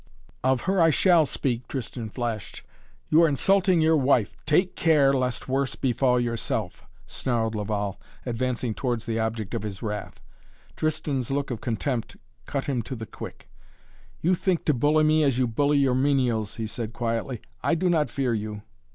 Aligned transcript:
"Of 0.43 0.61
her 0.61 0.81
I 0.81 0.89
shall 0.89 1.27
speak," 1.27 1.67
Tristan 1.67 2.09
flashed. 2.09 2.63
"You 3.09 3.21
are 3.21 3.27
insulting 3.29 3.81
your 3.81 3.95
wife" 3.95 4.35
"Take 4.47 4.75
care 4.75 5.13
lest 5.13 5.47
worse 5.47 5.75
befall 5.75 6.19
yourself," 6.19 6.81
snarled 7.05 7.53
Laval, 7.53 8.01
advancing 8.25 8.73
towards 8.73 9.05
the 9.05 9.19
object 9.19 9.53
of 9.53 9.61
his 9.61 9.83
wrath. 9.83 10.19
Tristan's 10.75 11.29
look 11.29 11.51
of 11.51 11.61
contempt 11.61 12.17
cut 12.47 12.65
him 12.65 12.81
to 12.81 12.95
the 12.95 13.05
quick. 13.05 13.47
"You 14.21 14.33
think 14.33 14.65
to 14.65 14.73
bully 14.73 15.03
me 15.03 15.21
as 15.21 15.37
you 15.37 15.45
bully 15.45 15.77
your 15.77 15.93
menials," 15.93 16.55
he 16.55 16.65
said 16.65 16.93
quietly. 16.93 17.39
"I 17.61 17.75
do 17.75 17.87
not 17.87 18.09
fear 18.09 18.33
you!" 18.33 18.63